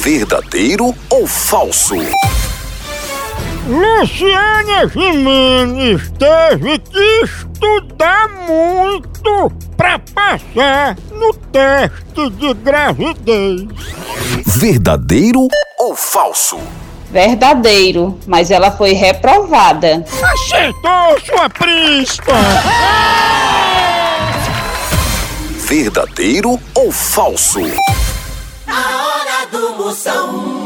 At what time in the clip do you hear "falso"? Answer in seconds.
1.26-1.94, 15.94-16.58, 26.90-27.60